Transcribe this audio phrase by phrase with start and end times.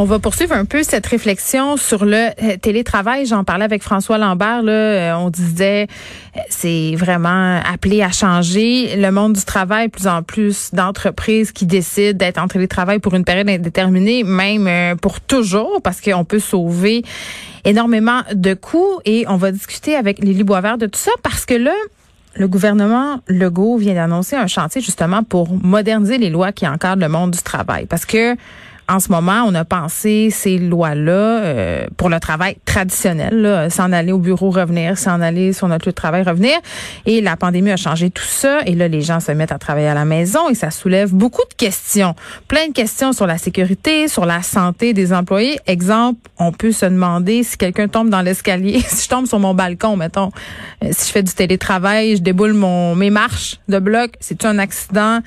[0.00, 3.26] On va poursuivre un peu cette réflexion sur le euh, télétravail.
[3.26, 4.62] J'en parlais avec François Lambert.
[4.62, 5.88] Là, euh, on disait
[6.36, 8.96] euh, c'est vraiment appelé à changer.
[8.96, 13.26] Le monde du travail, plus en plus d'entreprises qui décident d'être en télétravail pour une
[13.26, 17.02] période indéterminée, même pour toujours, parce qu'on peut sauver
[17.66, 19.00] énormément de coûts.
[19.04, 21.74] Et on va discuter avec Lily Boisvert de tout ça parce que là,
[22.36, 27.10] le gouvernement Legault vient d'annoncer un chantier justement pour moderniser les lois qui encadrent le
[27.10, 27.84] monde du travail.
[27.84, 28.34] Parce que
[28.90, 34.10] en ce moment, on a pensé ces lois-là euh, pour le travail traditionnel, s'en aller
[34.10, 36.58] au bureau, revenir, s'en aller sur notre lieu de travail, revenir.
[37.06, 38.62] Et la pandémie a changé tout ça.
[38.66, 41.44] Et là, les gens se mettent à travailler à la maison et ça soulève beaucoup
[41.48, 42.16] de questions.
[42.48, 45.60] Plein de questions sur la sécurité, sur la santé des employés.
[45.68, 49.54] Exemple, on peut se demander si quelqu'un tombe dans l'escalier, si je tombe sur mon
[49.54, 50.32] balcon, mettons,
[50.82, 54.58] euh, si je fais du télétravail, je déboule mon mes marches de bloc, c'est un
[54.58, 55.20] accident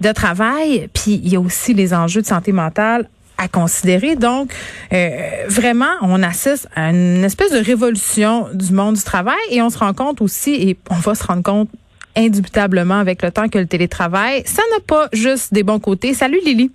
[0.00, 0.88] de travail.
[0.94, 2.91] Puis il y a aussi les enjeux de santé mentale
[3.38, 4.16] à considérer.
[4.16, 4.52] Donc,
[4.92, 9.70] euh, vraiment, on assiste à une espèce de révolution du monde du travail et on
[9.70, 11.68] se rend compte aussi, et on va se rendre compte
[12.16, 16.14] indubitablement avec le temps que le télétravail, ça n'a pas juste des bons côtés.
[16.14, 16.70] Salut Lily.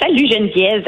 [0.00, 0.84] Salut Geneviève.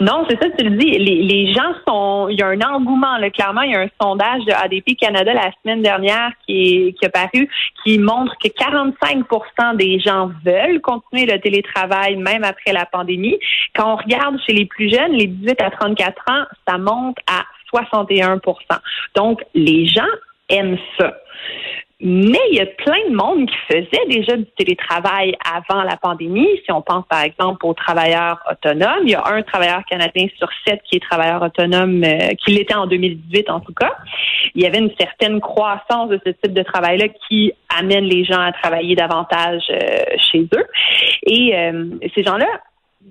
[0.00, 0.98] Non, c'est ça, tu le dis.
[0.98, 2.28] Les, gens sont.
[2.28, 3.62] Il y a un engouement, là, clairement.
[3.62, 7.10] Il y a un sondage de ADP Canada la semaine dernière qui, est, qui a
[7.10, 7.48] paru
[7.84, 13.38] qui montre que 45% des gens veulent continuer le télétravail même après la pandémie.
[13.74, 17.44] Quand on regarde chez les plus jeunes, les 18 à 34 ans, ça monte à
[17.72, 18.40] 61%
[19.14, 20.02] Donc, les gens
[20.48, 21.16] aiment ça.
[22.02, 26.48] Mais il y a plein de monde qui faisait déjà du télétravail avant la pandémie.
[26.64, 30.48] Si on pense par exemple aux travailleurs autonomes, il y a un travailleur canadien sur
[30.66, 33.92] sept qui est travailleur autonome, euh, qui l'était en 2018 en tout cas.
[34.54, 38.40] Il y avait une certaine croissance de ce type de travail-là qui amène les gens
[38.40, 40.66] à travailler davantage euh, chez eux.
[41.24, 42.46] Et euh, ces gens-là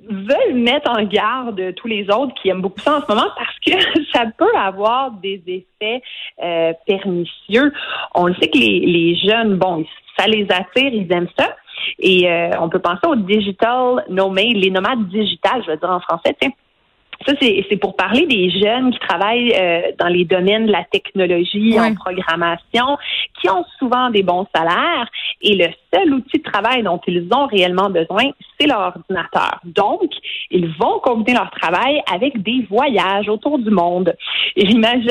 [0.10, 3.60] veulent mettre en garde tous les autres qui aiment beaucoup ça en ce moment parce
[3.66, 6.02] que ça peut avoir des effets
[6.42, 7.74] euh, pernicieux.
[8.16, 9.86] On le sait que les, les, jeunes, bon,
[10.18, 11.56] ça les attire, ils aiment ça.
[11.98, 16.00] Et euh, on peut penser aux digital nomades, les nomades digitales, je veux dire en
[16.00, 16.52] français, tiens.
[17.28, 21.78] Ça, c'est pour parler des jeunes qui travaillent euh, dans les domaines de la technologie,
[21.80, 22.98] en programmation,
[23.40, 25.10] qui ont souvent des bons salaires.
[25.42, 28.24] Et le seul outil de travail dont ils ont réellement besoin,
[28.58, 29.60] c'est leur ordinateur.
[29.66, 30.12] Donc,
[30.50, 34.16] ils vont combiner leur travail avec des voyages autour du monde.
[34.56, 35.04] Et l'image,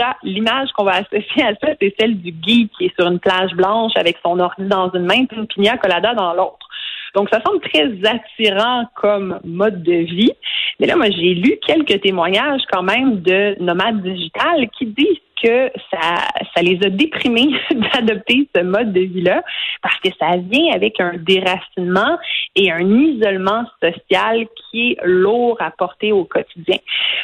[0.76, 3.92] qu'on va associer à ça, c'est celle du geek qui est sur une plage blanche
[3.96, 6.68] avec son ordi dans une main et une pina colada dans l'autre.
[7.14, 10.32] Donc, ça semble très attirant comme mode de vie.
[10.78, 15.70] Mais là, moi, j'ai lu quelques témoignages quand même de nomades digitales qui disent que
[15.90, 16.16] ça,
[16.54, 19.42] ça les a déprimés d'adopter ce mode de vie-là
[19.82, 22.18] parce que ça vient avec un déracinement
[22.56, 26.78] et un isolement social qui est lourd à porter au quotidien.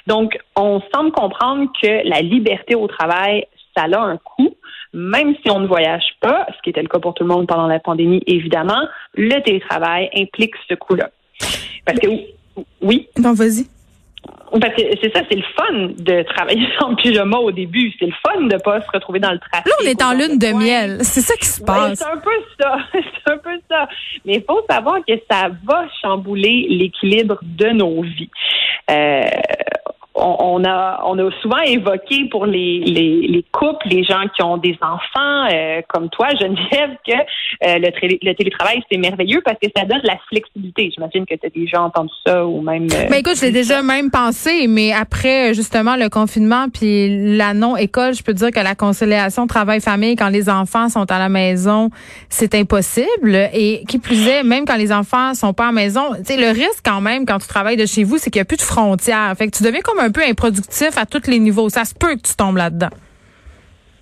[0.07, 3.47] Donc, on semble comprendre que la liberté au travail,
[3.77, 4.54] ça a un coût,
[4.95, 7.47] même si on ne voyage pas, ce qui était le cas pour tout le monde
[7.47, 11.11] pendant la pandémie, évidemment, le télétravail implique ce coût-là.
[11.85, 12.07] Parce que
[12.81, 13.09] oui.
[13.19, 13.67] Non, vas-y.
[14.61, 17.93] Parce que c'est ça, c'est le fun de travailler sans pyjama au début.
[17.99, 19.67] C'est le fun de pas se retrouver dans le trafic.
[19.67, 20.99] Là, on est en lune de miel.
[21.03, 21.99] C'est ça qui se passe.
[21.99, 22.31] c'est un peu
[22.61, 22.79] ça.
[22.93, 23.89] c'est un peu ça.
[24.25, 28.31] Mais il faut savoir que ça va chambouler l'équilibre de nos vies.
[28.91, 29.25] Euh,
[30.15, 34.57] on, a on a souvent évoqué pour les, les, les couples, les gens qui ont
[34.59, 39.69] des enfants euh, comme toi, Geneviève, que euh, le, le, télétravail c'est merveilleux parce que
[39.77, 40.91] ça donne de la flexibilité.
[40.95, 42.85] J'imagine que tu as déjà entendu ça ou même.
[42.95, 47.77] Euh, ben écoute, j'ai déjà même pensé, mais après justement le confinement puis la non
[47.77, 51.91] école, je peux dire que la conciliation travail-famille quand les enfants sont à la maison,
[52.29, 53.49] c'est impossible.
[53.53, 56.37] Et qui plus est, même quand les enfants sont pas à la maison, tu sais
[56.37, 58.57] le risque quand même quand tu travailles de chez vous, c'est qu'il y a plus
[58.57, 59.35] de frontières.
[59.37, 61.69] Fait que tu deviens comme un peu improductif à tous les niveaux.
[61.69, 62.91] Ça se peut que tu tombes là-dedans.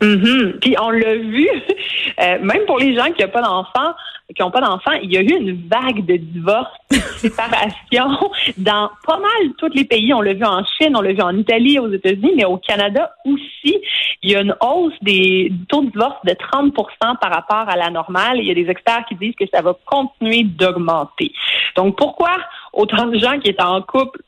[0.03, 1.49] Mm Puis on l'a vu,
[2.21, 3.95] euh, même pour les gens qui n'ont pas d'enfants,
[4.35, 8.91] qui ont pas d'enfants, il y a eu une vague de divorces, de séparations dans
[9.07, 10.13] pas mal tous les pays.
[10.15, 13.13] On l'a vu en Chine, on l'a vu en Italie, aux États-Unis, mais au Canada
[13.25, 13.79] aussi.
[14.23, 16.73] Il y a une hausse des taux de divorce de 30
[17.21, 18.39] par rapport à la normale.
[18.39, 21.33] Il y a des experts qui disent que ça va continuer d'augmenter.
[21.77, 22.37] Donc pourquoi
[22.73, 24.21] autant de gens qui étaient en couple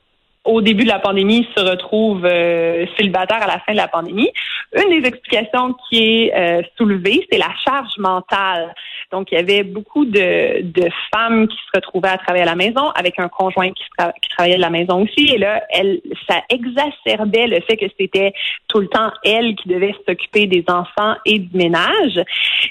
[0.45, 4.31] au début de la pandémie se retrouvent euh, célibataires à la fin de la pandémie.
[4.77, 8.75] Une des explications qui est euh, soulevée, c'est la charge mentale.
[9.11, 12.57] Donc, il y avait beaucoup de, de, femmes qui se retrouvaient à travailler à la
[12.57, 13.85] maison avec un conjoint qui,
[14.31, 15.29] travaillait de la maison aussi.
[15.33, 18.33] Et là, elle, ça exacerbait le fait que c'était
[18.67, 22.21] tout le temps elle qui devait s'occuper des enfants et du ménage.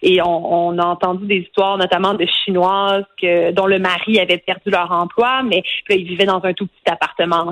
[0.02, 4.40] Et on, on, a entendu des histoires, notamment de Chinoises que, dont le mari avait
[4.40, 7.46] perdu leur emploi, mais là, ils vivaient dans un tout petit appartement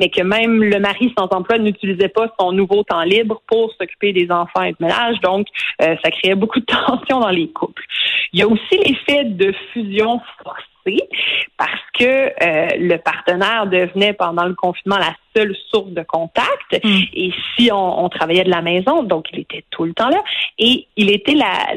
[0.00, 4.12] mais que même le mari sans emploi n'utilisait pas son nouveau temps libre pour s'occuper
[4.12, 5.20] des enfants et du ménage.
[5.20, 5.46] Donc,
[5.82, 7.84] euh, ça créait beaucoup de tensions dans les couples.
[8.32, 11.08] Il y a aussi l'effet de fusion forcée
[11.56, 16.84] parce que euh, le partenaire devenait pendant le confinement la seule source de contact.
[16.84, 17.00] Mm.
[17.14, 20.22] Et si on, on, travaillait de la maison, donc il était tout le temps là,
[20.58, 21.74] et il était la,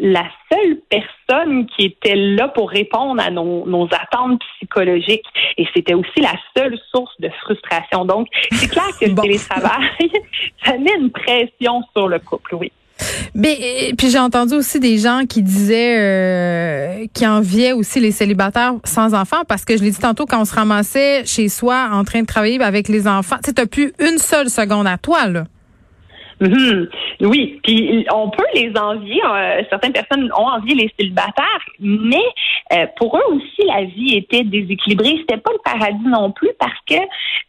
[0.00, 5.26] la seule personne qui était là pour répondre à nos, nos attentes psychologiques.
[5.58, 8.04] Et c'était aussi la seule source de frustration.
[8.04, 9.90] Donc, c'est clair que le télétravail,
[10.64, 12.72] ça met une pression sur le couple, oui.
[13.34, 18.74] Mais puis j'ai entendu aussi des gens qui disaient euh, qui enviaient aussi les célibataires
[18.84, 22.04] sans enfants parce que je l'ai dit tantôt quand on se ramassait chez soi en
[22.04, 25.44] train de travailler avec les enfants, tu n'as plus une seule seconde à toi là.
[26.40, 26.88] Mhm.
[27.20, 29.20] Oui, puis on peut les envier.
[29.24, 32.24] Euh, certaines personnes ont envié les célibataires, mais
[32.72, 35.16] euh, pour eux aussi, la vie était déséquilibrée.
[35.18, 36.96] C'était pas le paradis non plus parce que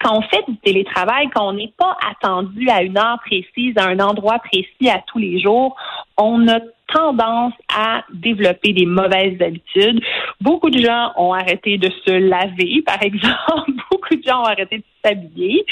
[0.02, 3.88] quand on fait du télétravail, quand on n'est pas attendu à une heure précise, à
[3.88, 5.76] un endroit précis à tous les jours,
[6.18, 6.60] on a
[6.94, 10.02] tendance à développer des mauvaises habitudes.
[10.42, 13.72] Beaucoup de gens ont arrêté de se laver, par exemple.
[14.12, 15.66] Beaucoup de gens ont arrêté de s'habiller.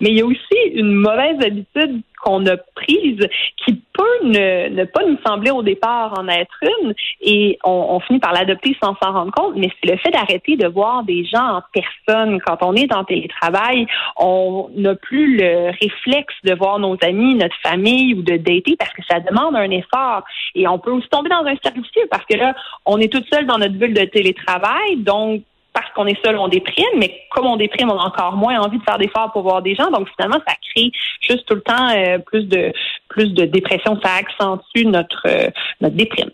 [0.00, 3.26] Mais il y a aussi une mauvaise habitude qu'on a prise
[3.64, 8.32] qui peut ne, pas nous sembler au départ en être une et on, finit par
[8.32, 11.62] l'adopter sans s'en rendre compte, mais c'est le fait d'arrêter de voir des gens en
[11.72, 12.40] personne.
[12.40, 13.86] Quand on est en télétravail,
[14.18, 18.92] on n'a plus le réflexe de voir nos amis, notre famille ou de dater parce
[18.92, 20.22] que ça demande un effort.
[20.54, 22.54] Et on peut aussi tomber dans un cercle parce que là,
[22.86, 25.42] on est toute seule dans notre bulle de télétravail, donc
[25.80, 28.78] parce qu'on est seul, on déprime, mais comme on déprime, on a encore moins envie
[28.78, 29.90] de faire d'efforts pour voir des gens.
[29.90, 32.72] Donc finalement, ça crée juste tout le temps euh, plus de
[33.08, 35.48] plus de dépression, ça accentue notre euh,
[35.80, 36.30] notre déprime.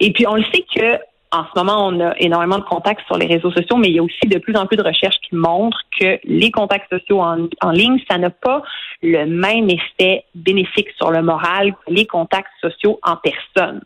[0.00, 0.98] Et puis on le sait que
[1.32, 3.98] en ce moment, on a énormément de contacts sur les réseaux sociaux, mais il y
[4.00, 7.46] a aussi de plus en plus de recherches qui montrent que les contacts sociaux en,
[7.62, 8.62] en ligne, ça n'a pas
[9.00, 13.80] le même effet bénéfique sur le moral que les contacts sociaux en personne.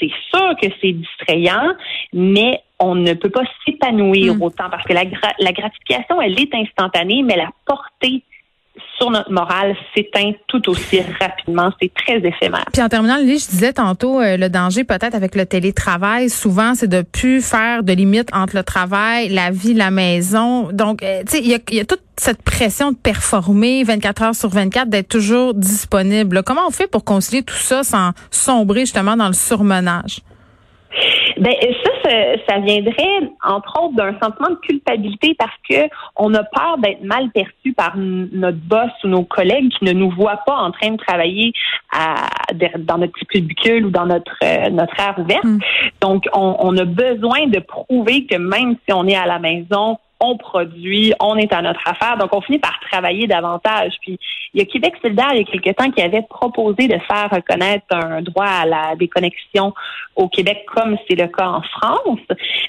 [0.00, 1.74] C'est sûr que c'est distrayant,
[2.12, 4.42] mais on ne peut pas s'épanouir mm.
[4.42, 5.04] autant parce que la,
[5.38, 8.22] la gratification, elle est instantanée, mais la portée
[8.98, 11.70] sur notre morale s'éteint tout aussi rapidement.
[11.80, 12.64] C'est très éphémère.
[12.72, 16.74] Puis en terminant, Lily, je disais tantôt, euh, le danger peut-être avec le télétravail, souvent,
[16.74, 20.70] c'est de plus faire de limites entre le travail, la vie, la maison.
[20.72, 24.22] Donc, euh, tu sais, il y a, y a, toute cette pression de performer 24
[24.22, 26.42] heures sur 24, d'être toujours disponible.
[26.44, 30.20] Comment on fait pour concilier tout ça sans sombrer justement dans le surmenage?
[31.36, 31.54] Ben
[31.84, 32.10] ça,
[32.48, 37.30] ça, viendrait entre autres d'un sentiment de culpabilité parce que on a peur d'être mal
[37.30, 40.96] perçu par notre boss ou nos collègues qui ne nous voient pas en train de
[40.96, 41.52] travailler
[41.92, 42.28] à,
[42.78, 45.44] dans notre petit cubicule ou dans notre euh, notre aire ouverte.
[45.44, 45.58] Mm.
[46.00, 49.98] Donc on, on a besoin de prouver que même si on est à la maison,
[50.20, 52.16] on produit, on est à notre affaire.
[52.18, 53.94] Donc, on finit par travailler davantage.
[54.02, 54.18] Puis,
[54.52, 57.30] il y a Québec solidaire, il y a quelque temps, qui avait proposé de faire
[57.30, 59.72] reconnaître un droit à la déconnexion
[60.16, 62.20] au Québec, comme c'est le cas en France.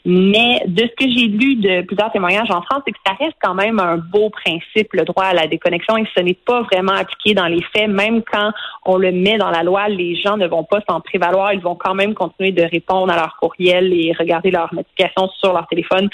[0.05, 3.35] Mais de ce que j'ai lu de plusieurs témoignages en France, c'est que ça reste
[3.41, 6.93] quand même un beau principe, le droit à la déconnexion, et ce n'est pas vraiment
[6.93, 7.89] appliqué dans les faits.
[7.89, 8.51] Même quand
[8.85, 11.53] on le met dans la loi, les gens ne vont pas s'en prévaloir.
[11.53, 15.53] Ils vont quand même continuer de répondre à leurs courriels et regarder leurs notifications sur
[15.53, 16.09] leur téléphone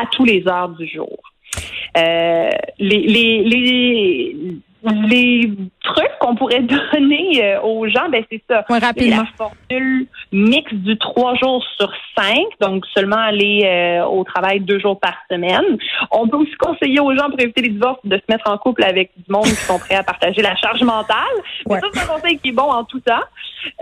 [0.00, 1.18] à tous les heures du jour.
[1.96, 4.36] Euh, les, les, les,
[4.84, 6.62] les trucs qu'on pourrait
[6.92, 8.64] donner euh, aux gens, ben c'est ça.
[8.68, 9.24] rapidement.
[9.38, 14.78] La formule mixte du trois jours sur cinq, donc seulement aller euh, au travail deux
[14.78, 15.78] jours par semaine.
[16.10, 18.84] On peut aussi conseiller aux gens pour éviter les divorces de se mettre en couple
[18.84, 21.16] avec du monde qui sont prêts à partager la charge mentale.
[21.68, 23.14] ça, c'est un conseil qui est bon en tout temps.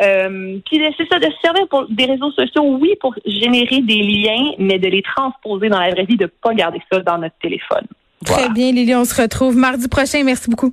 [0.03, 4.03] Euh, puis c'est ça, de se servir pour des réseaux sociaux, oui, pour générer des
[4.03, 7.37] liens, mais de les transposer dans la vraie vie, de pas garder ça dans notre
[7.41, 7.87] téléphone.
[8.25, 10.23] Très bien, Lily, on se retrouve mardi prochain.
[10.25, 10.73] Merci beaucoup.